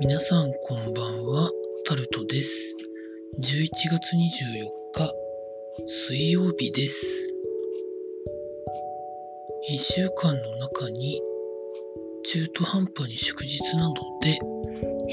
[0.00, 1.50] 皆さんこんばんは、
[1.84, 2.76] タルトです。
[3.40, 5.12] 11月24日、
[5.88, 7.34] 水曜日です。
[9.68, 11.20] 1週間の中に
[12.24, 14.38] 中途半端に祝日などで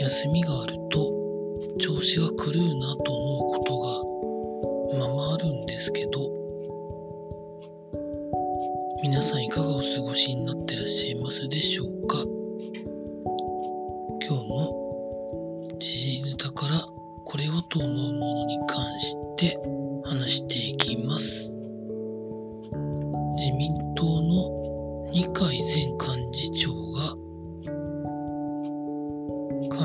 [0.03, 1.11] 休みがあると
[1.79, 6.11] 調子が狂うなと思うことがままあるんですけど、
[9.01, 12.34] 皆さんいかがお過ごしになってらっしゃいますでしょうか？
[25.55, 27.15] の二階前幹事長が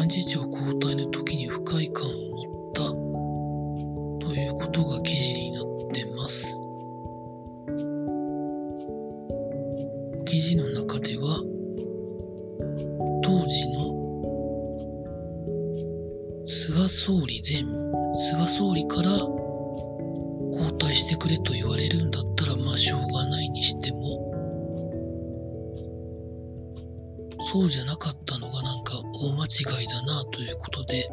[0.03, 2.83] 幹事長交代の時に不快感を持った
[4.27, 6.57] ということが記事になってます。
[10.27, 11.43] 記事の中では
[13.23, 13.91] 当時の
[16.47, 17.65] 菅総理前
[18.17, 19.11] 菅総理から
[20.53, 24.30] 交代してくれと言われるんだったらまあしょうがないにしても
[27.53, 31.11] そうじゃなかったのがなんか大間違いだなということで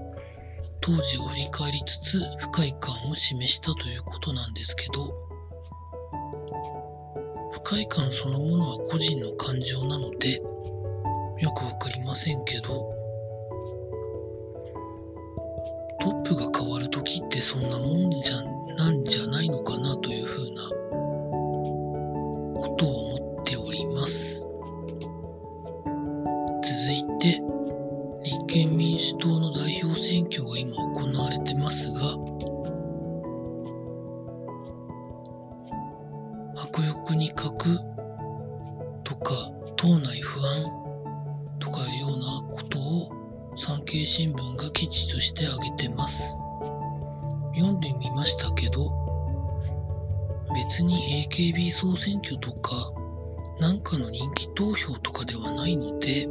[0.81, 5.15] 当時を振り返りつつ不快感を示したということなんですけど
[7.53, 10.35] 不快感そのものは個人の感情なので
[11.39, 12.93] よくわかりませんけど
[15.99, 18.43] トップが変わる時ってそんなもんじゃ
[18.75, 20.61] なんじゃないのかなというふうな
[22.61, 23.16] ことを思
[36.67, 37.79] 悪欲に欠く
[39.03, 39.33] とか
[39.77, 40.65] 党内不安
[41.59, 43.11] とかいうようなことを
[43.55, 46.39] 産経新聞が記事として挙げてます。
[47.55, 48.92] 読んでみましたけど
[50.53, 52.75] 別に AKB 総選挙とか
[53.59, 56.27] なんかの人気投票とかではないので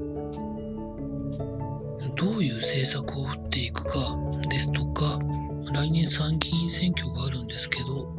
[2.14, 4.16] どういう政策を打っていくか
[4.48, 5.18] ですとか
[5.72, 8.15] 来年参議院選挙があるんですけど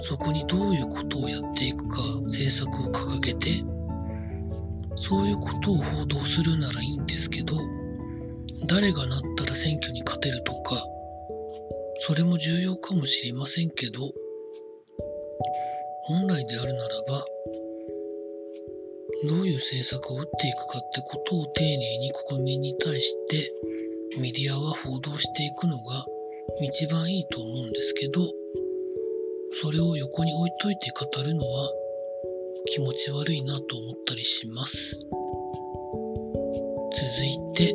[0.00, 3.64] そこにどういうことをやっていくか政策を掲げて
[4.96, 7.56] そういうことを報道するならいいんですけど
[8.66, 10.82] 誰がなったら選挙に勝てるとか
[11.98, 14.10] それも重要かもしれませんけど
[16.04, 17.24] 本来であるならば
[19.28, 23.52] どういう政策を打っていくかってことを丁寧に国民に対して
[24.18, 26.06] メディアは報道していくのが
[26.62, 28.20] 一番いいと思うんですけど
[29.66, 31.68] それを横に置いといて語るのは
[32.66, 35.00] 気持ち悪いなと思ったりします。
[36.92, 37.74] 続いて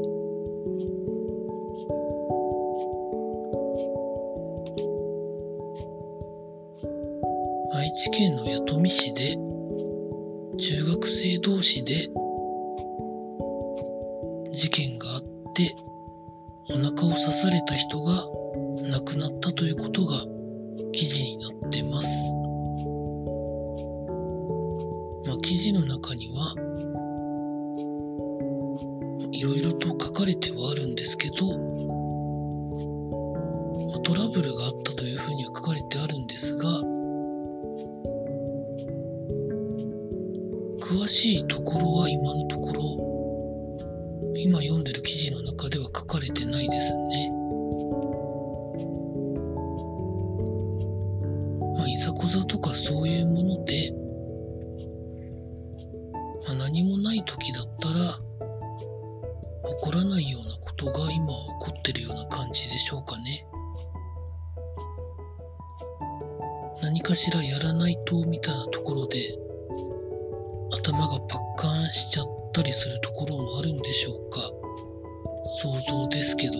[7.73, 9.35] 愛知県の弥富市で
[10.57, 12.07] 中学生同士で
[29.31, 31.47] いろいろと書かれてはあるんですけど、
[33.87, 36.65] まあトラブルがあったというふうには書かれてあるんですが
[40.81, 42.81] 詳しいところは今のところ
[44.35, 47.31] 今読んでる記事の中では書かれてないですね。
[51.77, 53.93] まあ、いざこざとかそういうもので、
[56.45, 57.95] まあ、何もない時だったら
[59.91, 63.45] 起こらないようなことが今起こってるような感じでしょうかね。
[66.81, 69.19] 何かしらやらないとみたいなところで
[70.71, 74.39] 頭がパッカーンしちゃったりするところもあるんでしょうか
[75.61, 76.53] 想像ですけど、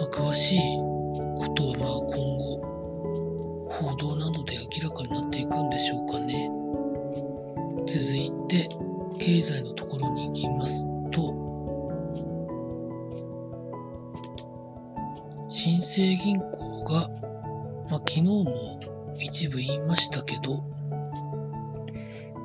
[0.00, 0.87] まあ、詳しい
[15.98, 17.10] 生銀行が、
[17.90, 18.78] まあ、昨日も
[19.18, 20.62] 一部言いましたけど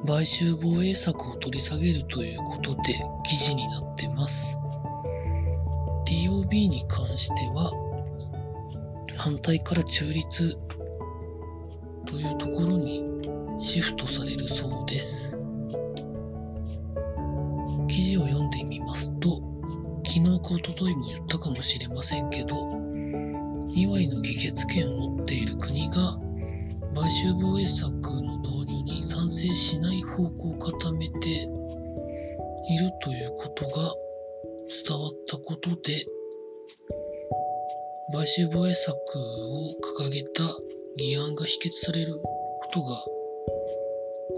[0.07, 4.59] 買収防衛策を取り下げるということで記事になってます。
[6.07, 7.71] TOB に関しては
[9.15, 10.57] 反対から中立
[12.07, 13.03] というところに
[13.59, 15.37] シフトされるそうです。
[17.87, 19.37] 記事を読んでみますと、
[20.05, 22.82] 昨日か一昨日も言ったかもしれませんけど、
[23.75, 26.17] 2割の議決権を持っている国が
[26.95, 33.93] 買収防衛策の導入に賛成しない方向を固めているということが
[34.69, 36.05] 伝わったことで、
[38.13, 40.43] 買収防衛策を掲げた
[40.97, 42.95] 議案が否決されることが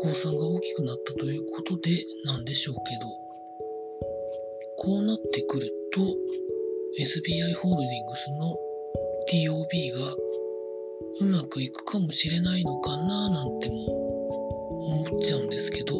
[0.02, 1.92] 公算が大きくなったということで
[2.26, 3.08] なんでしょうけど
[4.78, 6.02] こうなってくると
[7.02, 8.65] SBI ホールディングスの
[9.31, 10.16] TOB が
[11.22, 13.75] うまくいくかもしれないのかななんても
[14.88, 15.94] 思っちゃうんですけど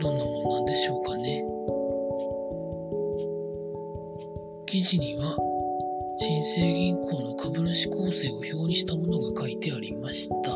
[0.00, 1.44] どんなもんなんでしょうかね
[4.66, 5.36] 記事には
[6.18, 10.52] 新生銀行の株主構成を表にしたものが書いてありました。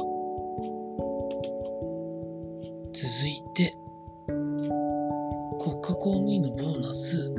[2.93, 3.77] 続いて、
[4.27, 7.31] 国家公務員のボーナス、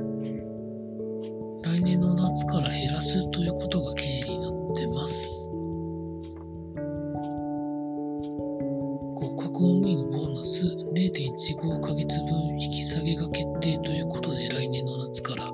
[1.97, 5.49] 来の夏から減らすということが記事になってます。
[9.17, 15.45] 国家公務員のボーナス0.15ヶ月分引き下げが決定ということで来年の夏から。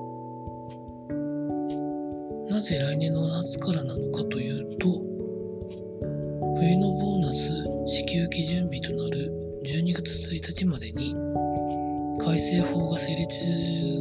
[2.50, 4.88] なぜ来年の夏からなのかというと、
[6.56, 7.48] 冬のボーナス
[7.86, 9.32] 支給基準日となる
[9.64, 11.16] 12月1日までに
[12.18, 13.93] 改正法が成立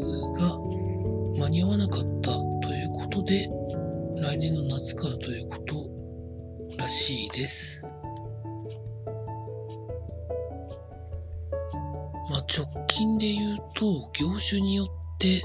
[12.55, 15.41] 直近で言うと業種によって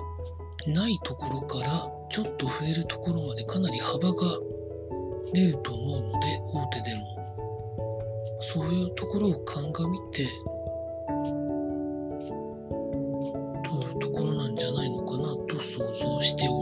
[0.67, 4.15] ないところからちょっと増えるところまでかなり幅が
[5.33, 7.19] 出ると思うので大手でも。
[8.41, 10.27] そういうところを鑑みて
[13.65, 16.58] というところなんじゃないのかなと想像しております。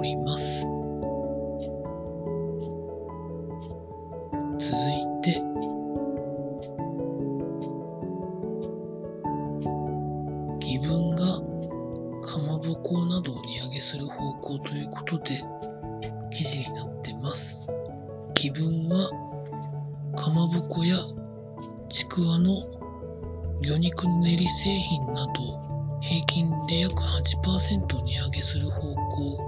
[23.62, 29.38] 魚肉練り製品など平均で約8%値上げする方向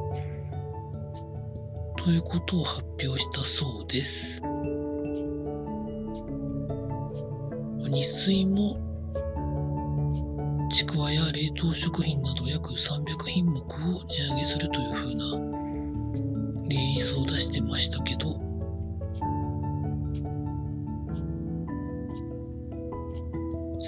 [1.97, 4.43] ということを発表したそうです。
[7.91, 8.77] 日水も
[10.71, 13.63] ちくわや冷凍食品など約300品目を
[14.05, 15.25] 値上げするというふうな
[16.69, 17.88] リリーを出してました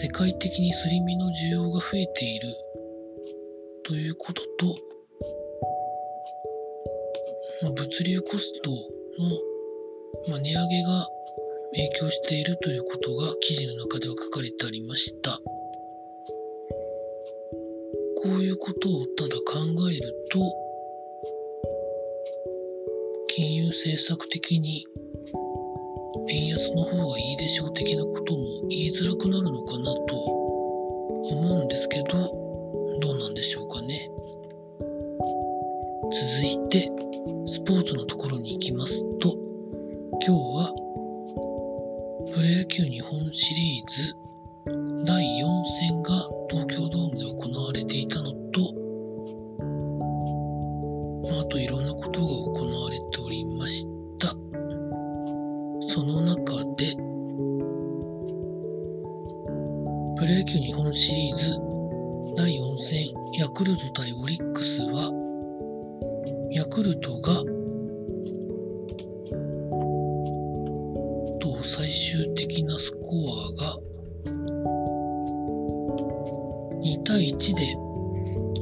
[0.02, 2.48] 世界的にすり身の需要が増えている
[3.84, 4.74] ということと、
[7.60, 8.76] まあ、物流コストの、
[10.30, 11.06] まあ、値上げが
[11.72, 15.32] 影響しているということが記事の中では書かれてありました。
[15.32, 15.42] こ
[18.24, 19.58] ういうことをただ考
[19.92, 20.40] えると、
[23.28, 24.86] 金融政策的に
[26.30, 32.06] 円安の方がいいでしょう的なことも言いづらくなるのかなと思うんですけど、
[33.00, 34.10] どうなんでしょうかね。
[36.12, 36.90] 続いて、
[37.46, 39.34] スポーツのところに行きますと、
[40.26, 40.74] 今日は、
[42.32, 44.16] プロ野球日本シリーズ
[45.04, 46.12] 第4戦が
[46.48, 47.09] 東京ドーム
[66.70, 67.34] クルトが
[71.40, 73.76] と最終的なスコアが
[76.80, 77.76] 2対1で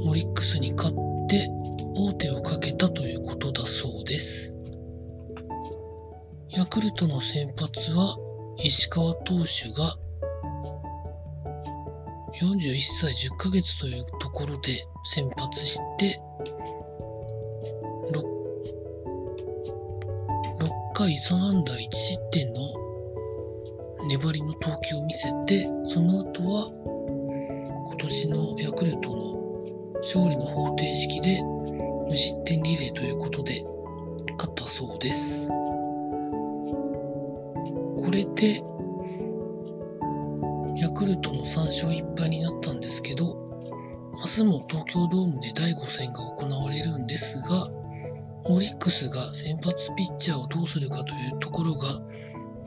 [0.09, 0.97] オリックスに勝っ
[1.27, 1.49] て
[1.95, 4.55] 王手をかけたということだそうです。
[6.49, 8.17] ヤクルトの先発は
[8.57, 9.95] 石川投手が
[12.41, 16.19] 41歳10ヶ月というところで先発して
[20.99, 22.59] 回3安打1失点の？
[24.09, 26.69] 粘りの投球を見せてその後は
[27.87, 29.39] 今年のヤクルトの
[30.01, 31.41] 勝利の方程式で
[32.05, 33.63] 無失点リレーということで
[34.37, 35.47] 勝ったそうです。
[35.47, 35.55] こ
[38.11, 38.61] れで、
[40.81, 43.37] ヤクルトの3勝1敗になったんですけど、
[44.15, 47.78] 明日も東京ドームで第5戦が行われるんですが、
[48.45, 51.99] オリックスが先発ピッチャーをどうするかというところが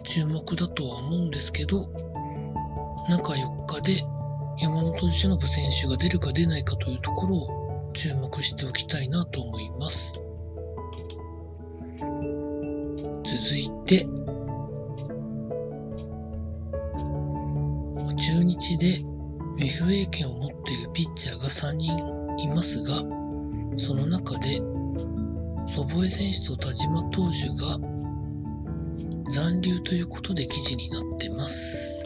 [0.04, 1.88] 注目だとは思うんですけど、
[3.08, 4.04] 中4日で
[4.58, 10.12] 山本由伸選手が出るか出ないかというところを注目しておきたいなと思います。
[13.24, 14.06] 続いて、
[18.14, 19.00] 中日で
[19.58, 21.96] FA 権を持っているピッチャーが3人
[22.38, 23.02] いますが、
[23.78, 24.60] その中で
[25.74, 27.78] 祖母江選手と田島投手が
[29.32, 32.04] 残留ということで記事になってます。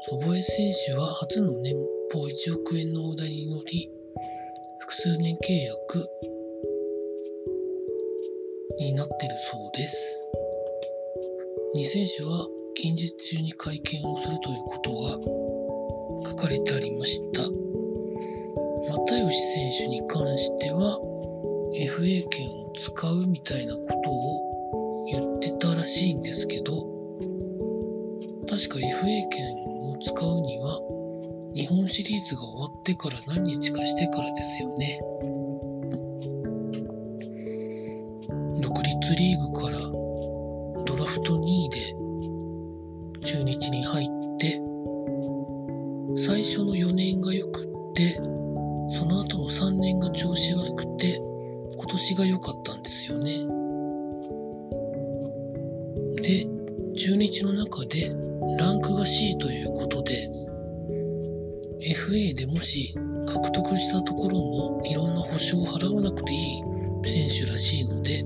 [0.00, 1.76] 祖母江選手は初の年
[2.10, 3.90] 俸1億円の大台に乗り、
[4.78, 6.08] 複数年契約
[8.78, 10.26] になってるそうです。
[11.76, 17.40] 2選手は近日中に会見をするということが書かれてありました。
[17.40, 21.00] 又吉選手に関しては
[21.72, 26.74] FA 権を使うみたいなことを言ってたらしいんですけど
[28.46, 29.54] 確か FA 権
[29.88, 30.78] を使うには
[31.54, 35.00] 日本シリーズが終わってから何日かしてからですよね。
[38.60, 39.95] 独立リーグから
[43.26, 44.62] 中日に入って
[46.16, 48.14] 最初の4年が良くって
[48.88, 51.16] その後の3年が調子悪くて
[51.76, 53.32] 今年が良かったんですよね。
[56.22, 56.46] で
[56.94, 58.12] 中日の中で
[58.58, 60.30] ランクが C ということで
[61.80, 62.94] FA でもし
[63.26, 66.62] 獲得したところもいろんな保証を払わなくていい
[67.04, 68.22] 選手らしいので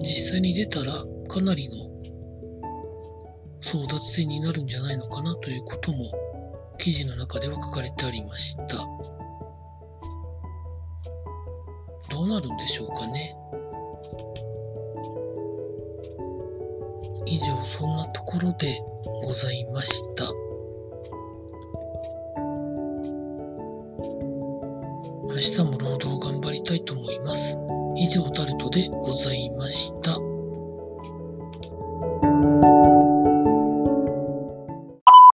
[0.00, 0.92] 実際に出たら
[1.26, 1.97] かなりの
[3.72, 6.04] 争奪戦になるんじゃないのかなということも
[6.78, 8.62] 記事の中では書かれてありました
[12.10, 13.36] どうなるんでしょうかね
[17.26, 18.80] 以上そんなところで
[19.22, 20.24] ございました。
[25.30, 27.58] 明日も労働頑張りたいと思います。
[27.96, 30.27] 以上タルトでございました。